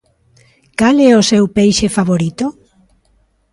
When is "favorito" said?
1.97-2.45